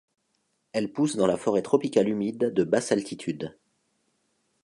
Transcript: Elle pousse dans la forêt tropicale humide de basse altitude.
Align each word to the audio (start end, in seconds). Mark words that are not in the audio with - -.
Elle 0.71 0.91
pousse 0.91 1.15
dans 1.15 1.27
la 1.27 1.37
forêt 1.37 1.61
tropicale 1.61 2.09
humide 2.09 2.51
de 2.55 2.63
basse 2.63 2.91
altitude. 2.91 3.55